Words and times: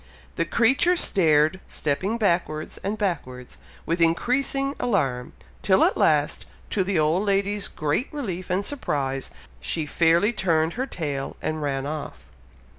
The 0.35 0.45
creature 0.45 0.97
stared, 0.97 1.59
stepping 1.67 2.17
backwards 2.17 2.79
and 2.83 2.97
backwards, 2.97 3.59
with 3.85 4.01
increasing 4.01 4.75
alarm, 4.79 5.33
till 5.61 5.83
at 5.83 5.95
last, 5.95 6.47
to 6.71 6.83
the 6.83 6.97
old 6.97 7.21
lady's 7.21 7.67
great 7.67 8.11
relief 8.11 8.49
and 8.49 8.65
surprise, 8.65 9.29
she 9.59 9.85
fairly 9.85 10.33
turned 10.33 10.73
her 10.73 10.87
tail 10.87 11.37
and 11.39 11.61
ran 11.61 11.85
off. 11.85 12.21